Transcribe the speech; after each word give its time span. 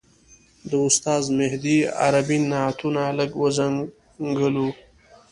د 0.69 0.71
استاد 0.87 1.23
مهدي 1.39 1.77
عربي 2.01 2.37
نعتونو 2.49 3.03
لږ 3.17 3.31
وځنګولو. 3.41 4.67